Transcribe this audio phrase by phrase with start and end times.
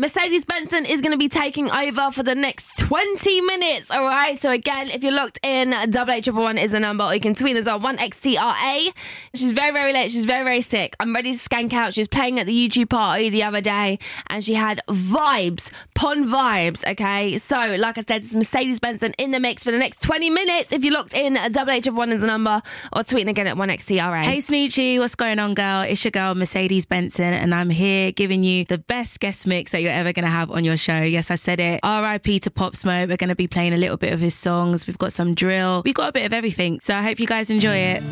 [0.00, 3.90] Mercedes Benson is going to be taking over for the next 20 minutes.
[3.90, 4.38] All right.
[4.38, 7.20] So, again, if you're locked in, double eight triple one is the number, or you
[7.20, 8.94] can tweet us on 1xtra.
[9.34, 10.10] She's very, very late.
[10.10, 10.96] She's very, very sick.
[11.00, 11.92] I'm ready to skank out.
[11.92, 16.24] She was playing at the YouTube party the other day and she had vibes, pun
[16.24, 16.82] vibes.
[16.92, 17.36] Okay.
[17.36, 20.72] So, like I said, it's Mercedes Benson in the mix for the next 20 minutes.
[20.72, 22.62] If you're locked in, double eight triple one is the number,
[22.94, 24.22] or tweeting again at 1xtra.
[24.22, 25.82] Hey, Snoochie, what's going on, girl?
[25.82, 29.82] It's your girl, Mercedes Benson, and I'm here giving you the best guest mix that
[29.82, 31.00] you're ever going to have on your show.
[31.00, 31.80] Yes, I said it.
[31.84, 33.08] RIP to Pop Smoke.
[33.08, 34.86] We're going to be playing a little bit of his songs.
[34.86, 35.82] We've got some drill.
[35.84, 36.80] We've got a bit of everything.
[36.80, 38.02] So I hope you guys enjoy it.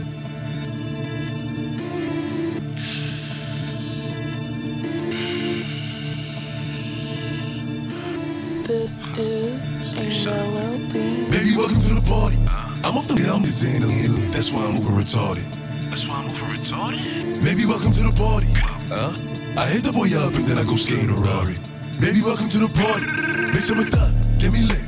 [8.68, 11.30] This is a melody.
[11.30, 12.36] Baby, welcome to the party.
[12.84, 13.80] I'm off the I'm insane,
[14.28, 15.44] that's why I'm moving retarded.
[15.88, 17.42] That's why I'm moving retarded.
[17.42, 18.52] Baby, welcome to the party.
[18.92, 19.12] Huh?
[19.60, 21.56] I hit the boy up and then I go skate a Rari.
[22.00, 23.06] Baby, welcome to the party.
[23.50, 24.14] Bitch, I'm a thot.
[24.38, 24.86] Get me lit.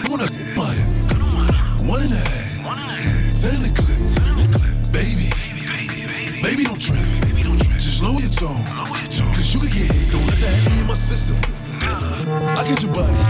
[0.00, 0.24] I wanna
[0.56, 0.72] my
[1.86, 3.30] One and a half.
[3.30, 4.00] Send in the clip.
[4.90, 5.28] Baby.
[6.42, 7.04] Baby, don't trip.
[7.76, 8.64] Just lower your tone.
[8.64, 10.10] Cause you can get hit.
[10.10, 11.36] Don't let that be in my system.
[12.56, 13.27] I get your body.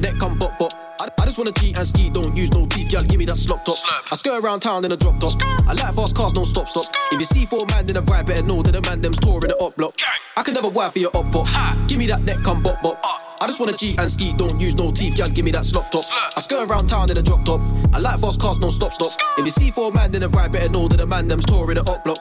[0.00, 0.72] Neck, come bop bop.
[1.00, 3.02] I, I just wanna cheat and ski, don't use no teeth, y'all.
[3.02, 3.76] Give me that slop top.
[4.12, 5.40] I skirt around town in a drop top.
[5.66, 6.86] I like fast cars, no stop stop.
[7.12, 9.48] If you see four man in a ride, better know that the man them's touring
[9.48, 9.96] the up block.
[9.96, 10.08] Gang.
[10.36, 11.44] I can never wife for your up for.
[11.86, 12.98] Give me that neck, come bop bop.
[13.42, 15.28] I just wanna cheat and ski, don't use no teeth, y'all.
[15.28, 16.04] Give me that slop top.
[16.36, 17.60] I skirt around town in a drop top.
[17.92, 19.12] I like fast cars, no stop stop.
[19.38, 21.76] If you see four man in a ride, better know that the man them's touring
[21.76, 22.18] the up block.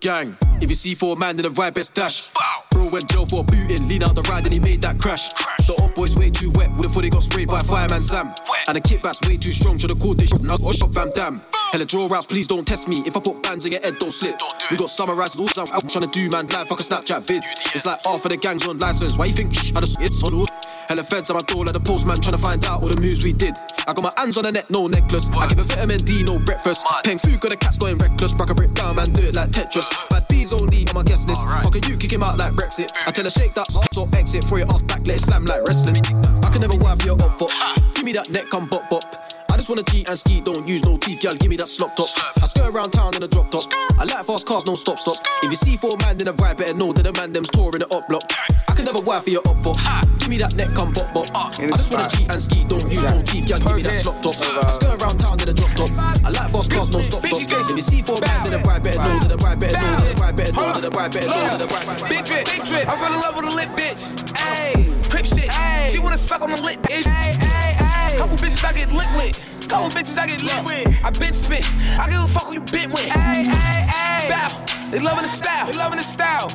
[0.00, 2.30] Gang, if you see four man in a ride, best dash.
[2.72, 5.28] Bro went jail for booting, lean out the ride and he made that crash.
[5.66, 8.34] The up boy's way too wet, would have he got sprayed by fireman Sam.
[8.68, 11.42] And the kickback's way too strong, should've called this shot, or shot Van Damme.
[11.72, 13.02] Hella draw routes, please don't test me.
[13.06, 14.38] If I put bands in your head, don't slip.
[14.70, 17.42] We got summarized all out, out trying to do man live, fuck a Snapchat vid.
[17.74, 19.16] It's like half of the gangs on license.
[19.16, 20.51] Why you think shh, I just it's on all?
[20.92, 23.24] Hella feds at my door like the postman trying to find out all the moves
[23.24, 23.54] we did.
[23.88, 25.30] I got my hands on the neck, no necklace.
[25.32, 26.84] I give a vitamin D, no breakfast.
[27.02, 28.34] Paying food, got the cats going reckless.
[28.34, 29.88] Brack a brick down, man, do it like Tetris.
[30.10, 31.48] Bad B's only on my guest list.
[31.48, 32.92] Fucking you kick him out like Brexit.
[33.06, 34.44] I tell her shake that ass or exit.
[34.44, 35.96] Throw your ass back, let it slam like wrestling.
[36.44, 37.48] I can never wife your up for.
[37.94, 39.31] Give me that neck, come bop bop.
[39.52, 41.34] I just wanna cheat and ski, don't use no teeth, y'all.
[41.34, 42.08] Give me that slop top.
[42.42, 43.64] I skirt around town in a drop top.
[43.98, 45.16] I like fast cars, no stop stop.
[45.42, 47.80] If you see four man in a ride, better know that the man them's touring
[47.80, 48.22] the up block.
[48.32, 49.74] I can never wife for your up for.
[50.16, 51.26] Give me that neck, come bop bop.
[51.34, 53.58] Ah, I just wanna cheat and ski, don't use no teeth, y'all.
[53.58, 54.40] Give me that slop top.
[54.40, 55.90] I skirt around town in a drop top.
[56.24, 57.44] I like fast cars, no stop stop.
[57.44, 60.00] If you see four man in a ride, better know that the ride, better know
[60.00, 62.08] that the ride, better know that the ride, better know that the ride.
[62.08, 62.88] Big drip, big drip.
[62.88, 64.00] I fell in love with a lit bitch.
[64.32, 65.52] Ayy, crip shit.
[65.52, 67.04] Ayy, she wanna suck on the lit bitch.
[67.04, 67.91] Ayy, ayy, ayy.
[68.18, 69.38] Couple bitches I get lit with.
[69.68, 70.86] Couple bitches I get lit with.
[71.04, 71.64] I been spit.
[71.98, 73.08] I give a fuck who you been with.
[73.08, 74.28] Ayy, ayy, ayy.
[74.28, 74.90] Bow.
[74.90, 75.66] They loving the style.
[75.66, 76.48] They loving the style.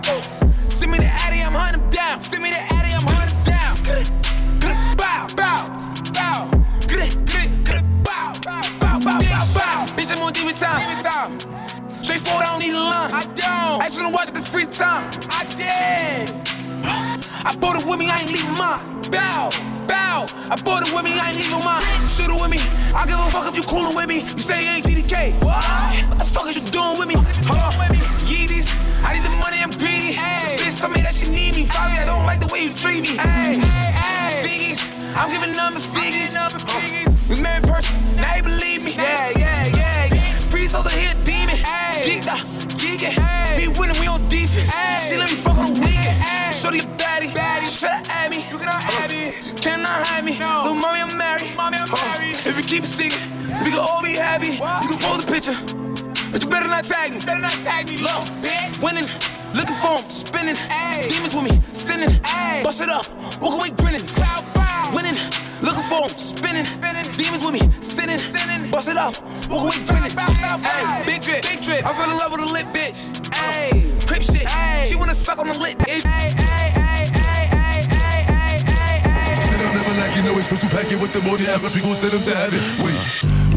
[0.69, 2.19] Send me the Addy, I'm hunting down.
[2.19, 3.75] Send me the Addy, I'm hunting down.
[3.83, 4.11] Get it,
[4.59, 5.65] get it, bow, bow,
[6.13, 6.45] bow.
[6.45, 6.49] Bow,
[8.05, 9.85] bow, bow, bow, bow, bow.
[9.97, 11.39] Bitch, I'm on demon time.
[12.03, 13.11] Straightforward, I don't need a line.
[13.11, 13.81] I don't.
[13.81, 15.09] I just wanna watch the free time.
[15.31, 16.31] I did.
[16.85, 19.01] I bought it with me, I ain't leaving mine.
[19.11, 19.76] Bow.
[20.49, 21.83] I bought it with me, I ain't leaving mine.
[22.07, 22.59] Shoot it with me.
[22.95, 24.23] I give a fuck if you coolin' with me.
[24.23, 25.35] You say you ain't GDK.
[25.43, 25.59] What?
[26.07, 27.19] What the fuck is you doing with me?
[27.51, 27.99] Hold on with me.
[28.23, 28.71] Yeezys.
[29.03, 30.15] I need the money, I'm greedy.
[30.15, 30.55] Hey.
[30.55, 31.67] Bitch told me that she need me.
[31.67, 33.19] Fabi, I don't like the way you treat me.
[33.19, 34.39] Hey, hey, hey.
[34.47, 34.79] Figgies.
[35.19, 36.31] I'm giving number figures.
[36.31, 37.11] Number uh, figures.
[37.27, 38.95] We met in person, now you believe me.
[38.95, 40.31] Yeah, yeah, yeah, yeah.
[40.47, 41.59] Free souls are here, demon.
[41.59, 42.07] Hey.
[42.07, 42.39] Geeked up,
[42.79, 43.11] geeking.
[43.11, 43.67] Hey.
[43.67, 44.71] Me winning, we on defense.
[44.71, 45.03] Hey.
[45.03, 46.15] She let me fuck on the weekend.
[46.23, 46.55] Hey.
[46.55, 46.79] Shorty
[55.47, 56.31] You can post a picture.
[56.31, 57.19] But you better not tag me.
[57.19, 57.97] Better not tag me.
[57.97, 58.83] Look, bitch.
[58.83, 59.07] Winning.
[59.55, 60.55] Looking for him, spinning.
[60.69, 61.07] Ay.
[61.07, 62.19] Demons with me, sinning.
[62.25, 62.61] Ay.
[62.63, 63.07] Bust it up,
[63.41, 64.05] walk away grinning.
[64.13, 64.91] Cloud bow.
[64.93, 65.15] Winning.
[65.63, 66.65] Looking for him, spinning.
[66.65, 67.07] spinning.
[67.15, 68.19] Demons with me, sinning.
[68.19, 68.69] sinning.
[68.69, 69.15] Bust it up,
[69.49, 70.11] walk away grinning.
[70.13, 71.03] Ay.
[71.05, 71.85] Big drip, big drip.
[71.85, 73.07] I fell in love with a lit bitch.
[73.33, 73.71] Ay.
[73.71, 74.45] Uh, crip shit.
[74.45, 74.85] Ay.
[74.85, 76.05] She wanna suck on the lit bitch.
[76.05, 79.33] Ay, ay, ay, ay, ay, ay, ay, ay, ay.
[79.41, 81.47] Said I'm never like you know it's but you pack it with the more than
[81.47, 81.73] average.
[81.73, 82.59] We gon' send them to heaven.
[82.83, 83.56] Wait, wait,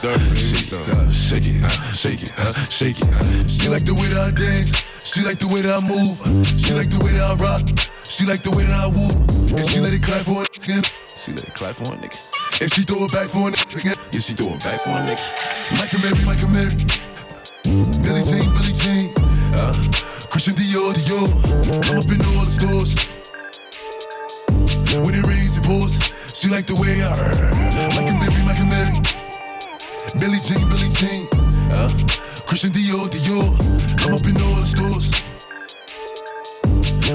[0.00, 1.12] sturdy, you.
[1.12, 3.50] Shake it, uh, shake it, uh, shake it, uh, it.
[3.52, 4.72] She like the way that I dance.
[5.04, 6.16] She like the way that I move.
[6.56, 7.60] She like the way that I rock.
[8.08, 9.12] She like the way that I woo.
[9.60, 10.80] And she let it clap for a nigga.
[11.12, 12.16] She let it clap for a nigga.
[12.64, 13.92] And she throw it back for a nigga.
[14.08, 15.20] Yeah, she throw it back for a nigga.
[15.76, 16.72] Michael Mary, Michael Mary.
[18.00, 19.12] Billie Jean, Billie Jean.
[19.52, 19.76] Uh,
[20.32, 21.28] Christian Dior, Dior.
[21.92, 22.96] I'm up in all the stores.
[25.04, 26.00] When it rains, it pours.
[26.32, 27.12] She like the way I
[27.92, 28.29] Michael Mary.
[30.18, 31.28] Billie Jean, Billie Jean.
[31.70, 31.88] Uh,
[32.46, 33.46] Christian Dior, Dior.
[34.02, 35.14] I'm up in all the stores.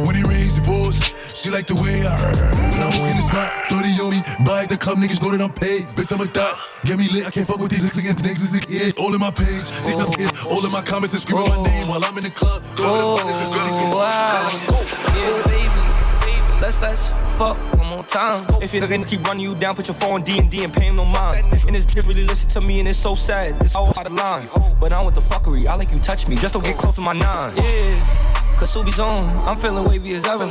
[0.05, 0.97] When it rains, it pours.
[1.35, 2.55] She like the way I heard.
[2.71, 4.19] When I walk in the spot, 30 on me.
[4.45, 5.83] Buy at the club, niggas know that I'm paid.
[5.95, 6.57] Bitch, I'm a thot.
[6.85, 8.97] Get me lit, I can't fuck with these niggas against niggas as a kid.
[8.97, 10.31] All in my page, they feel kid.
[10.49, 12.63] All in my comments and screaming my name while I'm in the club.
[12.79, 14.47] Throwing the abundance and really Oh, wow.
[15.19, 15.74] Yeah, baby.
[16.65, 18.43] Let's let's fuck one more time.
[18.59, 20.85] If you're gonna keep running you down, put your phone D and D and pay
[20.85, 21.45] him no mind.
[21.67, 23.59] And this bitch really listen to me and it's so sad.
[23.59, 24.47] This all out of line.
[24.79, 25.67] But I'm with the fuckery.
[25.67, 26.35] I like you touch me.
[26.37, 27.55] Just don't get close to my nine.
[27.55, 28.57] Yeah.
[28.57, 30.45] Cause Subi's on, I'm feeling wavy as ever.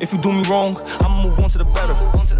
[0.00, 1.94] If you do me wrong, I'ma move on to the better.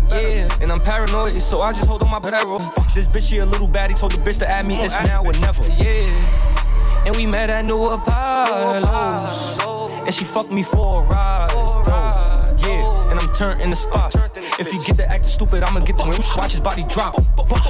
[0.08, 2.58] Yeah, and I'm paranoid, so I just hold on my barrel.
[2.92, 5.32] This bitch here a little baddie, told the bitch to add me, it's now or
[5.34, 5.62] never.
[5.74, 7.06] Yeah.
[7.06, 9.60] And we met at New Apollo's.
[10.06, 11.50] And she fucked me for a ride.
[11.84, 12.43] Bro.
[12.64, 14.14] And I'm turned in the spot.
[14.56, 16.04] If he get the acting stupid, I'ma get the.
[16.36, 17.16] Watch his body drop.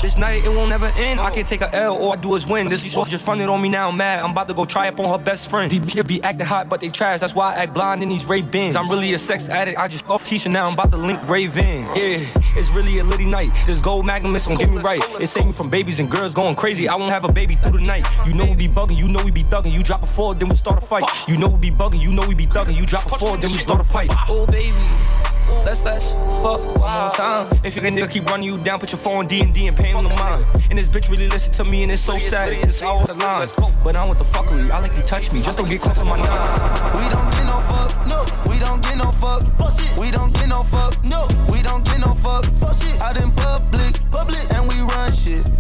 [0.03, 1.19] This night, it won't never end.
[1.19, 2.67] I can take a L, all I do is win.
[2.67, 4.23] This bitch just fronted on me now, I'm mad.
[4.23, 5.71] I'm about to go try up on her best friend.
[5.71, 7.21] These bitches be acting hot, but they trash.
[7.21, 8.77] That's why I act blind in these Ray-Bans.
[8.77, 9.79] I'm really a sex addict.
[9.79, 10.67] I just off Keisha now.
[10.67, 11.87] I'm about to link Raven.
[11.97, 12.21] Yeah,
[12.57, 13.51] it's really a litty night.
[13.67, 15.01] This gold magnum is gonna get me right.
[15.21, 16.87] It saved me from babies and girls going crazy.
[16.89, 18.05] I won't have a baby through the night.
[18.27, 19.73] You know we be bugging, you know we be thugging.
[19.73, 21.05] You drop a four, then we start a fight.
[21.29, 22.77] You know we be bugging, you know we be thugging.
[22.77, 24.11] You drop a four, then we start a fight.
[24.29, 24.75] Oh baby.
[25.85, 27.59] Let's let's fuck one time.
[27.63, 29.89] If your nigga keep running you down, put your phone D and D and pay
[29.89, 30.47] him no mind.
[30.71, 32.53] And this bitch really listen to me and it's so sad.
[32.53, 33.49] It's all the line.
[33.85, 34.71] But I want the fuckery.
[34.71, 35.43] I like you touch me.
[35.43, 36.93] Just don't get close to my nine.
[36.97, 38.25] We don't get no fuck, no.
[38.51, 40.01] We don't get no fuck, fuck shit.
[40.01, 41.29] We don't get no fuck, no.
[41.53, 43.03] We don't get no fuck, fuck shit.
[43.03, 45.51] Out in public, public, and we run shit.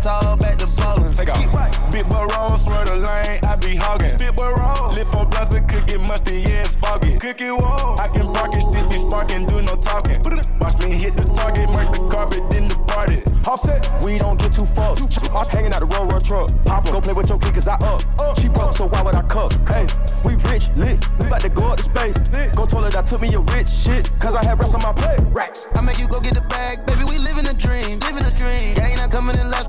[0.00, 1.12] Tall, back to ballin'.
[1.12, 1.38] Take off.
[1.38, 1.70] Get right.
[1.92, 4.16] Big boy roll, swear the lane, I be hogging.
[4.18, 7.18] Big boy roll, lip on blunts and cookie musty, yeah, it's foggy.
[7.18, 10.16] Cookie wall, I can park it, still be sparking, do no talking.
[10.60, 13.22] Watch me hit the target, mark the carpet, then the party.
[13.44, 15.00] Offset, we don't get too fucked.
[15.34, 16.48] I'm hanging out the road, road truck.
[16.64, 16.92] Pop up.
[16.92, 18.00] go play with your kid, cause I up.
[18.38, 19.52] She broke, so why would I cup?
[19.68, 19.86] Hey,
[20.24, 21.02] we rich, lit.
[21.18, 22.16] We about to go up to space.
[22.36, 22.54] Lit.
[22.54, 24.92] Go told her that took me a rich shit, cause I had rest on my
[24.92, 25.20] plate.
[25.34, 25.66] Racks.
[25.74, 27.04] I make you go get the bag, baby.
[27.10, 28.74] We living a dream, living a dream.
[28.74, 29.59] Gang not coming in last,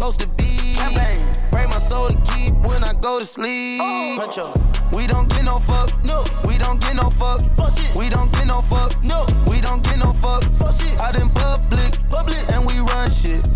[0.00, 0.76] supposed to be.
[1.52, 3.80] Pray my soul to keep when I go to sleep.
[3.82, 4.54] Oh.
[4.96, 6.24] We don't get no fuck, no.
[6.48, 7.98] We don't get no fuck, fuck shit.
[7.98, 9.26] We don't get no fuck, no.
[9.48, 10.98] We don't get no fuck, fuck shit.
[11.02, 13.46] Out in public, public, and we run shit.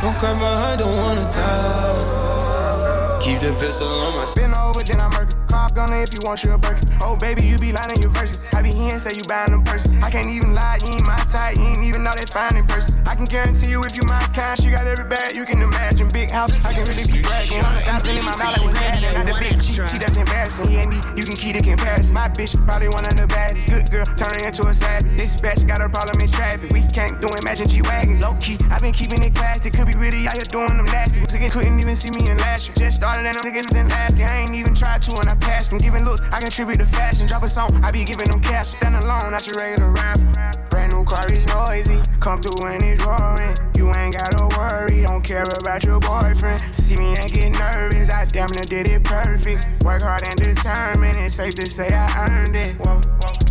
[0.00, 3.18] Don't cry my heart, don't wanna die.
[3.20, 5.34] Keep the pistol on my Been over, then I murder.
[5.50, 6.86] Call gunner if you want you a burger.
[7.02, 8.44] Oh, baby, you be lying in your verses.
[8.54, 9.90] I be here and say you buying them purses.
[9.98, 11.58] I can't even lie, you ain't my type.
[11.58, 12.64] You ain't even know they fine in.
[13.10, 16.06] I can guarantee you if you my kind, she got every bag you can imagine.
[16.14, 17.58] Big house, I can really be bragging.
[17.58, 19.10] Hundred thousand in my mouth, like what's happening.
[19.18, 20.70] Not the big cheat, that's embarrassing.
[20.70, 21.77] Yeah, me, you can keep the comparison.
[22.18, 23.70] My bitch, probably one of the baddest.
[23.70, 25.14] Good girl, turning into a savage.
[25.14, 26.66] This bitch got a problem in traffic.
[26.74, 28.18] We can't do imagine G Wagon.
[28.18, 29.70] Low key, i been keeping it classy.
[29.70, 31.22] Could be really out here doing them nasty.
[31.22, 32.74] Niggas couldn't even see me in last year.
[32.74, 33.86] Just started and them niggas in
[34.18, 34.26] year.
[34.26, 35.78] I ain't even tried to and I passed them.
[35.78, 37.28] Giving looks, I contribute to fashion.
[37.28, 38.74] Drop a song, I be giving them caps.
[38.74, 40.26] Stand alone, not your regular rapper.
[40.70, 42.02] Brand new car is noisy.
[42.18, 43.54] Come through and it's roaring.
[43.78, 46.62] You ain't gotta worry, don't care about your boyfriend.
[46.74, 49.66] See me and get nervous, I damn near did it perfect.
[49.84, 52.74] Work hard and determined, it's safe to say I earned it.
[52.84, 53.00] Whoa,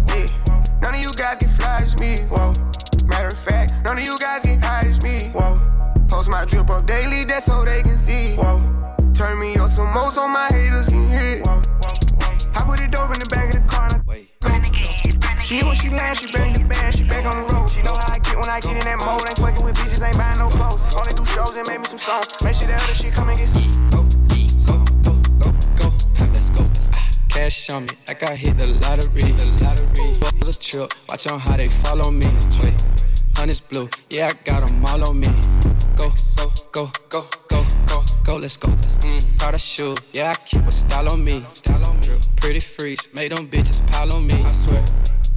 [0.09, 0.25] yeah.
[0.83, 2.17] None of you guys can fly as me.
[2.29, 2.53] Whoa.
[3.05, 5.29] Matter of fact, none of you guys get high as me.
[5.29, 5.59] Whoa.
[6.07, 8.35] Post my drip up daily, that's so they can see.
[8.35, 8.61] Whoa.
[9.13, 11.47] Turn me up some more so my haters can hit.
[11.47, 11.61] Whoa.
[12.55, 13.89] I put it over in the back of the car.
[15.47, 17.71] She knew when she land, she bang the band, she back on the road.
[17.71, 19.23] She know how I get when I get in that mode.
[19.23, 20.83] Ain't fucking with bitches, ain't buying no clothes.
[20.91, 22.35] Only do shows and make me some songs.
[22.43, 23.26] Make sure that other shit come
[28.07, 29.31] like I hit the lottery.
[29.33, 30.37] The lottery.
[30.39, 32.27] Was a trip, watch on how they follow me.
[32.63, 32.75] Wait,
[33.35, 35.27] honey's blue, yeah, I got them all on me.
[35.97, 38.69] Go, go, go, go, go, go, go, let's go.
[38.69, 41.43] Mm, proud of shoe, yeah, I keep a style on me.
[41.53, 42.19] Style on me.
[42.37, 44.41] Pretty freaks, make them bitches pile on me.
[44.43, 44.83] I swear.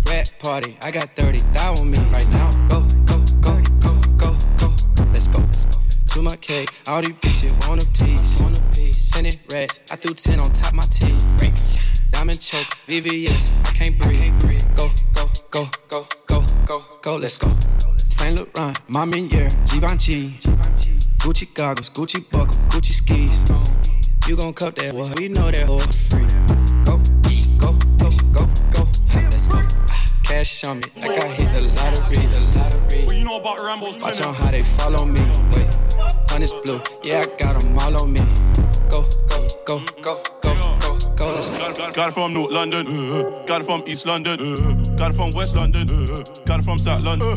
[0.06, 2.50] Red party, I got 30 thou on me right now.
[2.68, 5.42] Go, go, go, go, go, go, let's go.
[6.14, 8.40] To my K, all these bitches want a piece.
[8.40, 9.10] Want a piece.
[9.10, 11.20] Ten rats, I threw 10 on top my teeth.
[12.20, 14.30] Diamond choke, VVS, I can't breathe.
[14.76, 17.48] Go, go, go, go, go, go, go, let's go.
[18.10, 20.36] Saint Laurent, Marminier, Givenchy.
[21.16, 23.42] Gucci goggles, Gucci buckle, Gucci skis.
[24.28, 26.28] You gon' cup that, well, we know that for free.
[26.84, 27.00] Go,
[27.56, 29.58] go, go, go, go, let's go.
[30.22, 33.04] Cash on me, like I hit the lottery, the lottery.
[33.06, 35.22] What you know about Rambo's Watch on how they follow me.
[35.56, 35.74] Wait,
[36.28, 38.20] honey's blue, yeah, I got them all on me.
[38.90, 39.08] Go,
[41.92, 42.86] Got, it from North London,
[43.46, 44.36] got it from East London,
[44.96, 45.86] got it from West London,
[46.44, 47.36] got it from South London.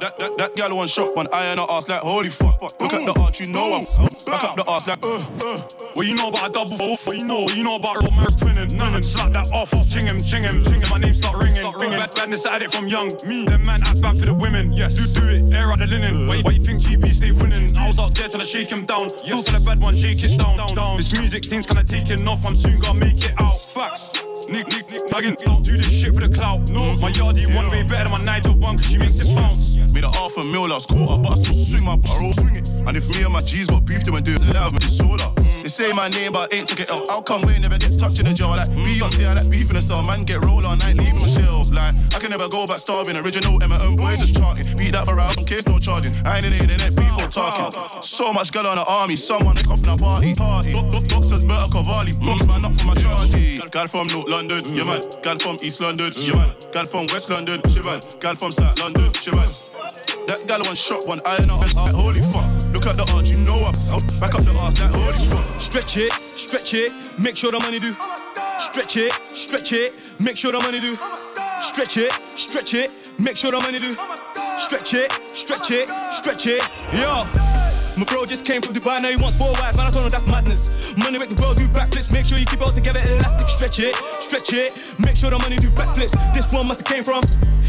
[0.00, 2.60] That, that, that gal one shot, one eye and her ass like holy fuck.
[2.60, 3.84] Look at the arch, you know I'm
[4.26, 5.81] back up the ass like.
[5.94, 6.96] What you know about a double four?
[7.04, 7.40] What you know?
[7.42, 8.74] What you know about romance twinning?
[8.74, 9.70] None and slap that off.
[9.90, 10.88] Ching him, ching him, ching him.
[10.88, 11.98] My name start ringing, ringing.
[11.98, 13.10] Bad, badness at it from young.
[13.26, 14.72] Me, them man act bad for the women.
[14.72, 15.54] Yes, do do it.
[15.54, 16.26] Air out the linen.
[16.26, 17.76] Why, why you think GB stay winning?
[17.76, 19.08] I was out there till I shake him down.
[19.10, 20.96] Still for the bad one, shake it down, down, down.
[20.96, 22.46] This music thing's kinda taking off.
[22.46, 23.60] I'm soon gonna make it out.
[23.60, 24.14] Facts.
[24.48, 26.70] Nick, Nick, Nick, Nuggin, don't do this shit for the clout.
[26.70, 29.76] No, my yardie one way better than my Nigel one, cause she makes it bounce.
[29.76, 32.32] Made a half a mil last quarter, but I still swing my parole.
[32.88, 35.30] And if me and my G's got beef, then we do it loud, it's solar.
[35.62, 37.06] They say my name, but I ain't took it out.
[37.06, 38.58] How come we never get touched in the jaw?
[38.58, 38.82] Like hmm.
[38.82, 41.70] Beyonce, I like beef in the cell, man, get roll all night, leave my shelves.
[41.70, 43.16] Like, I can never go back starving.
[43.16, 44.66] Original Emma own boys just charting.
[44.76, 46.10] Beat that hours, in case no charging.
[46.26, 48.02] I ain't in the internet, beef or talking.
[48.02, 50.34] So much girl on the army, someone in a party.
[50.34, 50.74] party.
[50.74, 53.62] Boxers, Berta Cavalli, box man up for my charity.
[53.62, 53.68] Eh.
[53.70, 55.00] Gal from North London, yeah man.
[55.22, 56.50] Gal from East London, yeah man.
[56.72, 58.00] Gal from West London, shit man.
[58.18, 59.48] Gal from South London, shit man.
[60.26, 62.51] That gal one shot, one eye and her holy fuck.
[62.72, 63.74] Look at the arch, you know I'm
[64.18, 65.60] back up the ass like holy fuck.
[65.60, 67.94] Stretch it, stretch it, make sure the money do.
[68.58, 70.96] Stretch it, stretch it, make sure the money do.
[71.60, 73.94] Stretch it, stretch it, make sure the money do.
[74.58, 76.62] Stretch it, stretch it, stretch it,
[76.94, 77.71] yo.
[77.96, 79.86] My bro just came from Dubai, now he wants four wives, man.
[79.86, 80.70] I told him that's madness.
[80.96, 83.48] Money make the world do backflips, make sure you keep it all together, elastic.
[83.48, 86.12] Stretch it, stretch it, make sure the money do backflips.
[86.32, 87.22] This one must have came from.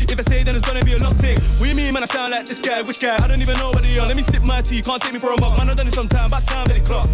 [0.10, 1.40] If I say then it's gonna be a long thing.
[1.60, 2.04] What you mean, man?
[2.04, 3.22] I sound like this guy, which guy?
[3.22, 4.08] I don't even know what they are.
[4.08, 5.58] Let me sip my tea, can't take me for a mug.
[5.58, 7.10] Man, I done it sometime, back time, let it clock.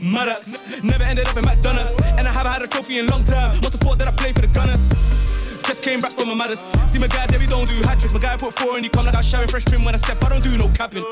[0.00, 2.00] Mothers, never ended up in McDonald's.
[2.02, 3.60] And I haven't had a trophy in long time.
[3.60, 4.80] Must have thought that I played for the Gunners.
[5.66, 6.60] Just came back from my mothers.
[6.90, 8.14] See my guys, yeah, we don't do hat tricks.
[8.14, 10.24] My guy put four and he come like I showering fresh trim when I step.
[10.24, 11.04] I don't do no capping.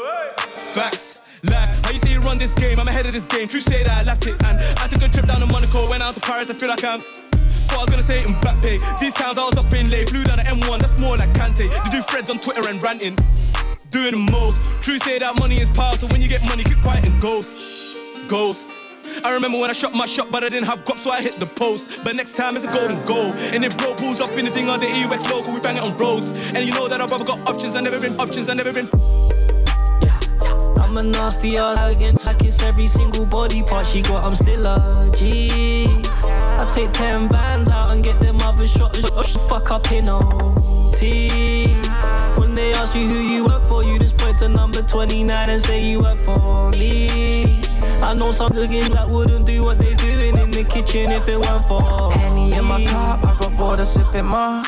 [0.77, 1.23] Facts.
[1.45, 2.79] Like, how you say you run this game?
[2.79, 3.49] I'm ahead of this game.
[3.49, 4.37] True say that I lapped it.
[4.45, 5.89] And I took a trip down to Monaco.
[5.89, 7.01] Went out to Paris, I feel like I'm.
[7.01, 8.77] What I was gonna say in back pay.
[9.01, 10.11] These times I was up in late.
[10.11, 11.73] Flew down to M1, that's more like Kante.
[11.73, 13.17] They do threads on Twitter and ranting.
[13.91, 14.59] Doing the most.
[14.83, 15.97] True say that money is power.
[15.97, 17.57] So when you get money, keep quiet and ghost.
[18.29, 18.69] Ghost.
[19.25, 21.41] I remember when I shot my shot, but I didn't have guap, so I hit
[21.41, 22.05] the post.
[22.05, 23.33] But next time it's a golden goal.
[23.55, 26.37] And if bro pulls up anything on the EUX local, we bang it on roads.
[26.55, 28.91] And you know that brother got options, I never been options, I never been.
[30.97, 34.25] I'm a nasty ass against I kiss every single body part she got.
[34.25, 35.85] I'm still a G.
[36.25, 39.05] I take ten bands out and get them other shots.
[39.47, 41.75] Fuck up in OT.
[42.39, 45.61] When they ask you who you work for, you just point to number 29 and
[45.61, 47.61] say you work for me.
[48.01, 51.39] I know some niggas that wouldn't do what they doing in the kitchen if it
[51.39, 54.63] weren't for Henny in my cup, I got bored of sipping more.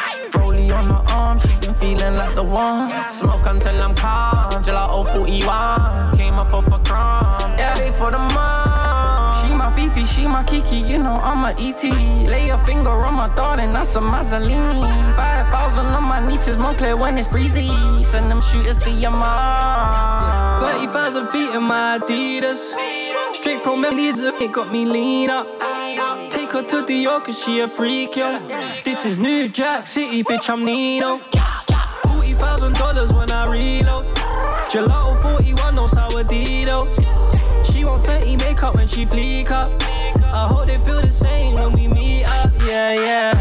[0.59, 2.91] Rollie on her arm, she been feeling like the one.
[3.09, 6.17] Smoke until I'm calm, gelato 41.
[6.17, 9.47] Came up off a crumb, yeah, they for the mom.
[9.47, 11.83] She my Fifi, she my Kiki, you know I'm a ET.
[12.29, 15.17] Lay a finger on my darling, that's a Mazzolini.
[15.17, 17.69] 5,000 on my nieces, Moncler when it's breezy.
[18.05, 20.63] Send them shooters to your mom.
[20.63, 22.75] 30,000 feet in my Adidas.
[23.33, 25.47] Straight pro melodies, it got me lean up.
[26.31, 28.39] Take her to Dior, cause she a freak, yo.
[28.85, 31.19] This is New Jack City, bitch, I'm Nino.
[31.19, 34.07] $40,000 when I reload.
[34.71, 36.87] Gelato 41, no sourdito.
[37.65, 39.73] She want Fenty makeup when she fleek up.
[40.23, 43.33] I hope they feel the same when we meet up, yeah, yeah.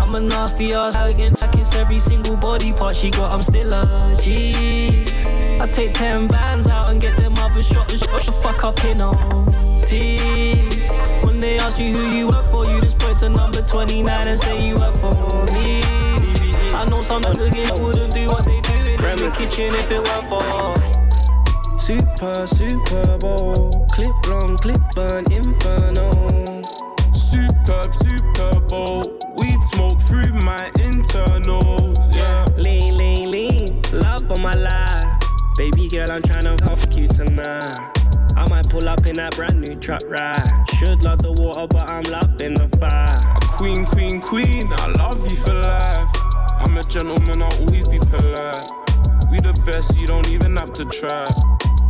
[0.00, 0.96] I'm a nasty ass.
[0.96, 1.14] I
[1.48, 3.32] kiss every single body part she got.
[3.32, 5.06] I'm still a G.
[5.60, 7.98] I take 10 bands out and get them other shots.
[7.98, 8.98] Shut the fuck up in
[9.86, 10.73] T.
[11.64, 14.74] Ask you who you work for, you just point to number 29 and say you
[14.74, 15.14] work for
[15.54, 15.80] me.
[16.74, 20.26] I know some niggas wouldn't do what they do in the kitchen if it weren't
[20.26, 20.44] for.
[21.78, 26.10] Super, Super Bowl, clip long, clip burn, inferno.
[27.14, 29.02] Superb, Super Bowl.
[29.38, 31.96] Weed smoke through my internals.
[32.14, 32.44] Yeah.
[32.58, 33.82] Lean, lean, lean.
[33.90, 35.16] Love for my life.
[35.56, 37.93] Baby girl, I'm trying tryna fuck you tonight.
[38.44, 40.36] I might pull up in that brand new truck ride.
[40.76, 43.08] Should love the water, but I'm loving the fire.
[43.08, 44.70] A queen, queen, queen.
[44.70, 46.08] I love you for life.
[46.60, 48.68] I'm a gentleman, I'll always be polite.
[49.30, 51.24] We the best, you don't even have to try.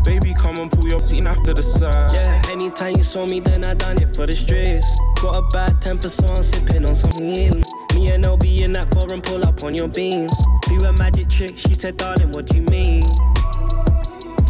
[0.05, 2.13] Baby, come and pull your scene after the side.
[2.15, 4.87] Yeah, anytime you saw me, then I done it for the streets.
[5.21, 7.65] Got a bad temper, so I'm sipping on something in.
[7.97, 10.33] Me and LB in that foreign pull up on your beams.
[10.69, 13.03] Do a magic trick, she said, darling, what do you mean?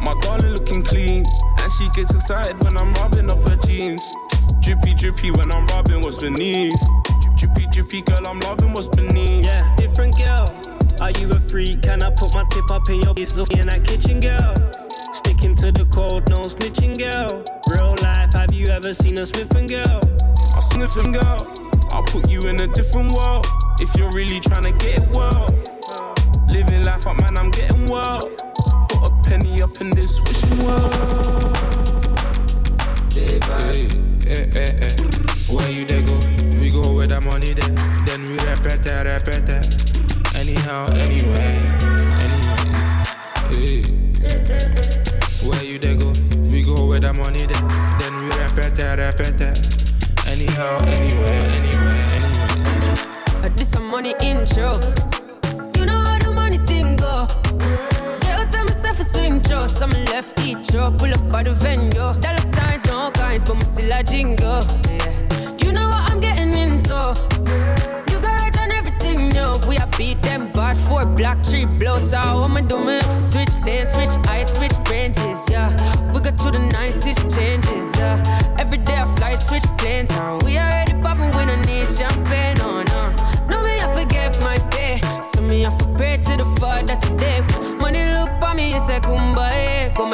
[0.05, 1.25] My darling looking clean,
[1.65, 4.15] and she gets excited when I'm rubbing up her jeans.
[4.61, 6.79] Drippy, drippy when I'm rubbing what's beneath.
[7.37, 9.47] Drippy, drippy girl, I'm loving what's beneath.
[9.47, 10.47] Yeah, different girl.
[11.01, 11.83] Are you a freak?
[11.83, 14.55] Can I put my tip up in your business in that kitchen, girl?
[15.15, 17.43] Sticking to the code, no snitching, girl.
[17.73, 20.01] Real life, have you ever seen a sniffing girl?
[20.57, 21.41] A sniffing girl,
[21.93, 23.47] I'll put you in a different world.
[23.81, 25.49] If you're really trying to get it well.
[26.49, 28.21] Living life up, man, I'm getting well.
[29.35, 30.95] Put a penny up in this wishing world.
[33.13, 33.89] Hey, eh, eh, eh.
[34.27, 35.53] hey, hey, hey.
[35.53, 36.19] Where you they go?
[36.23, 37.75] If we go where the money then.
[38.07, 40.37] Then we repeat it, repeat it.
[40.37, 41.59] Anyhow, anyway,
[42.23, 42.63] anyway.
[43.51, 43.83] Hey.
[45.47, 46.11] Where you they go?
[46.11, 47.69] If we go where the money then.
[47.99, 50.29] Then we repeat it, repeat it.
[50.29, 53.57] Anyhow, anyway, anyway, anyway.
[53.57, 54.73] This some money intro.
[59.69, 59.79] Show.
[59.79, 60.91] Some left each row.
[60.91, 61.91] Pull up by the venue.
[61.91, 64.61] Dollar signs, no kinds, but me still a jingle.
[64.89, 65.57] Yeah.
[65.63, 66.99] You know what I'm getting into.
[68.11, 69.57] You got on everything, yo.
[69.69, 72.41] We a beat them bad four black tree blows out.
[72.41, 73.23] What am I doing?
[73.23, 75.45] Switch lanes, switch eyes, switch branches.
[75.51, 75.71] yeah.
[76.13, 78.57] We got to the nicest changes, yeah.
[78.59, 80.39] Every day I fly, switch planes, uh.
[80.45, 80.94] We already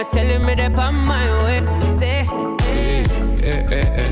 [0.00, 0.04] kumbaya.
[0.04, 1.60] Come telling me that I'm my way.
[1.60, 2.24] Me say,
[2.62, 3.04] Hey,
[3.42, 4.10] hey, hey, hey.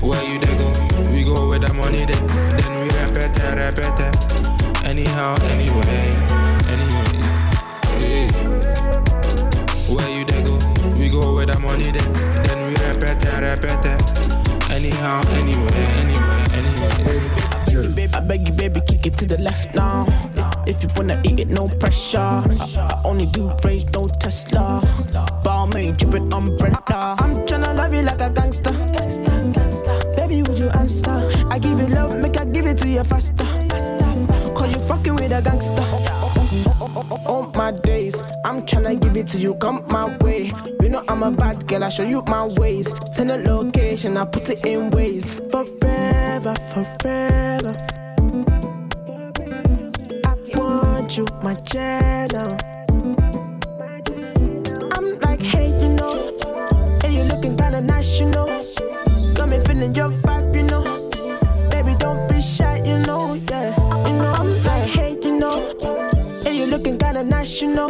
[0.00, 0.68] Where you they go?
[1.12, 2.26] We go where the money then.
[2.58, 4.86] Then we repeat it, repeat it.
[4.86, 6.16] Anyhow, anyway,
[6.68, 7.22] anyway.
[7.98, 8.28] Hey.
[9.88, 10.58] Where you they go?
[10.98, 12.12] We go where the money then.
[12.44, 14.70] Then we repeat it, repeat it.
[14.70, 18.08] Anyhow, anyway, anyway, anyway.
[18.14, 20.06] I beg you, baby, kick it to the left now.
[20.68, 22.18] If, you wanna eat it, no pressure.
[22.18, 22.44] I,
[22.76, 24.82] I only do range, no Tesla.
[25.42, 27.16] Balmain, dripping umbrella.
[27.18, 28.72] I'm tryna love you like a gangster.
[30.14, 31.30] Baby, would you answer?
[31.48, 33.44] I give you love, make I give it to you faster.
[34.54, 35.86] Cause you fucking with a gangster.
[37.26, 40.52] All my days, I'm tryna give it to you, come my way.
[40.82, 42.92] You know I'm a bad girl, I show you my ways.
[43.14, 45.40] Send a location, I put it in ways.
[45.50, 47.72] Forever, forever.
[51.08, 52.56] Want you, my jello.
[54.94, 56.36] I'm like, hey, you know,
[57.00, 58.46] hey, you looking kinda nice, you know.
[59.34, 61.08] Got me feeling your vibe, you know.
[61.70, 63.74] Baby, don't be shy, you know, yeah.
[64.06, 65.74] You know, I'm like, hey, you know,
[66.44, 67.88] hey, you looking kinda nice, you know.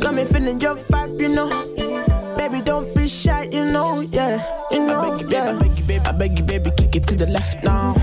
[0.00, 1.50] Got me feeling your vibe, you know.
[2.36, 4.42] Baby, don't be shy, you know, yeah.
[4.70, 6.96] You know, I beg you, baby, I beg you, baby, I beg you, baby, kick
[6.96, 7.94] it to the left now.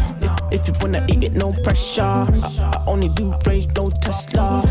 [0.51, 2.01] If, you wanna eat it, no pressure.
[2.01, 2.27] I,
[2.73, 4.61] I only do range, no Tesla.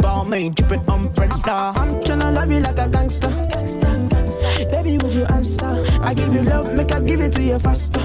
[0.00, 1.72] Balmain, dripping umbrella.
[1.76, 3.28] I'm tryna love you like a gangster.
[4.70, 5.85] Baby, would you answer?
[6.06, 8.00] I give you love, make I give it to you faster.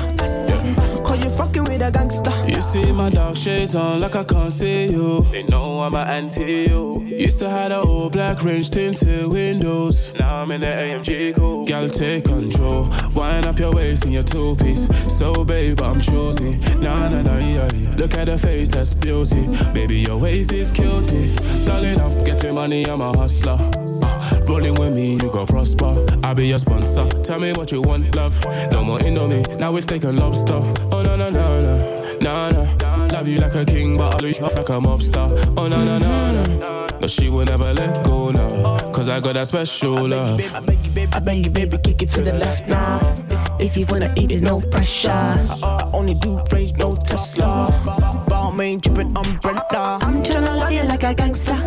[1.04, 2.34] Cause you fucking with a gangster.
[2.48, 5.22] You see my dark shades on like I can't see you.
[5.32, 7.02] They know I'm an anti you.
[7.04, 10.12] Used to have the old black range tinted windows.
[10.18, 11.66] Now I'm in the AMG cool.
[11.66, 12.90] Girl, take control.
[13.14, 14.88] Wind up your waist in your two piece.
[15.16, 16.58] So, babe, I'm choosy.
[16.78, 17.96] Nah, nah, nah, yeah, yeah.
[17.98, 19.46] Look at the face, that's beauty.
[19.74, 21.36] Baby, your waist is guilty.
[21.66, 23.58] Darling, I'm getting money, I'm a hustler.
[24.04, 24.31] Uh,
[25.50, 26.20] rolling with me, you go prosper.
[26.24, 27.08] I'll be your sponsor.
[27.24, 28.44] Tell me what you want, love.
[28.72, 30.60] No more Indomie, now it's steak and lobster.
[30.92, 32.18] Oh, no, no, no, no.
[32.22, 33.08] Nah, nah.
[33.08, 35.54] Love you like a king, but I'll leave you off like a mobster.
[35.58, 36.88] Oh, no, no, no, no.
[37.00, 38.92] No, she will never let go now.
[38.92, 40.40] Cause I got that special love.
[40.54, 43.00] I beg you, baby, I beg you, baby, kick it to the left now.
[43.60, 45.10] If, if you wanna eat it, no pressure.
[45.10, 47.74] I, I only do range, no Tesla.
[48.28, 49.98] Balmain dripping umbrella.
[50.02, 51.58] I'm tryna love you like a gangster.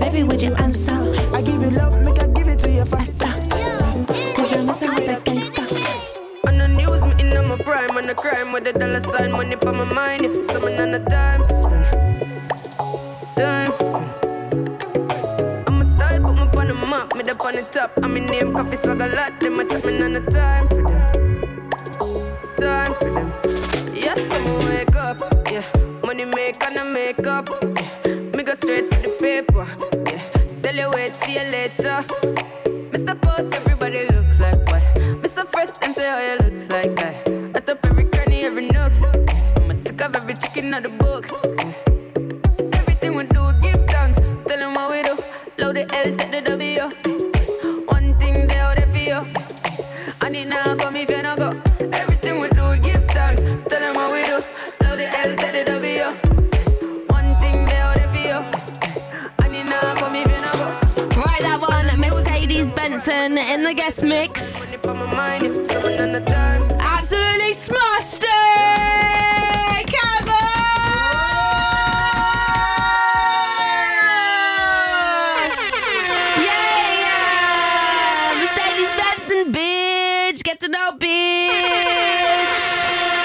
[0.00, 0.94] Baby, would you answer?
[1.34, 1.92] I give you love,
[2.88, 3.32] faster.
[4.34, 5.66] Cause I'm messing with a gangster.
[6.48, 9.56] On the news, me in my prime, on the crime with the dollar sign, money
[9.56, 10.22] on my mind.
[10.22, 10.32] Yeah.
[10.42, 11.86] Summon on the time for spend.
[13.36, 14.00] Time for.
[15.66, 17.92] I'm a style, put me on up on the top.
[18.02, 20.82] I'm in name, coffee swag a lot, them a chat me on the time for
[20.88, 21.02] them.
[22.56, 23.32] Time for them.
[23.94, 25.18] Yes, I'm wake up,
[25.50, 25.64] yeah.
[26.04, 27.48] Money make and I make up.
[28.04, 28.14] Yeah.
[28.34, 29.66] Me go straight for the paper,
[30.10, 30.62] yeah.
[30.62, 32.47] Tell you wait, see you later.
[63.78, 64.66] Guest mix.
[66.80, 68.28] Absolutely smashed it!
[76.42, 76.58] Yeah,
[77.04, 78.34] yeah!
[78.40, 80.42] Mercedes Benson, bitch!
[80.42, 82.60] Get to know, bitch!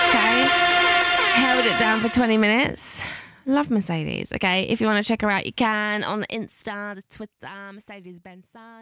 [0.09, 0.45] Okay.
[1.33, 3.01] Held it down for 20 minutes.
[3.45, 4.31] Love Mercedes.
[4.31, 4.63] Okay.
[4.69, 8.19] If you want to check her out, you can on the Insta, the Twitter, Mercedes
[8.19, 8.81] Benson.